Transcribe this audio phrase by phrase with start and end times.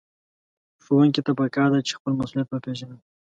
[0.83, 2.97] ښوونکي ته پکار ده چې خپل مسؤليت وپېژني.